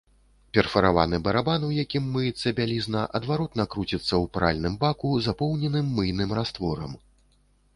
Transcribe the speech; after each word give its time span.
Перфараваны 0.57 1.17
барабан, 1.25 1.65
у 1.67 1.75
якім 1.83 2.07
мыецца 2.15 2.53
бялізна, 2.59 3.01
адваротна 3.19 3.67
круціцца 3.75 4.01
ў 4.01 4.25
пральным 4.39 4.73
баку, 4.85 5.13
запоўненым 5.27 5.93
мыйным 5.99 6.29
растворам. 6.41 6.99